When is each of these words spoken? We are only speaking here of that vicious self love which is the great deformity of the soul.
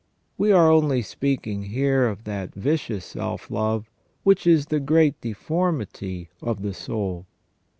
We 0.35 0.51
are 0.51 0.67
only 0.71 1.03
speaking 1.03 1.61
here 1.65 2.07
of 2.07 2.23
that 2.23 2.55
vicious 2.55 3.05
self 3.05 3.51
love 3.51 3.91
which 4.23 4.47
is 4.47 4.65
the 4.65 4.79
great 4.79 5.21
deformity 5.21 6.29
of 6.41 6.63
the 6.63 6.73
soul. 6.73 7.27